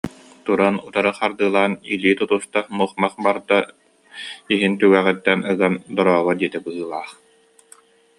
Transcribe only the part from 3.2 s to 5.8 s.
барда, иһин түгэҕиттэн ыган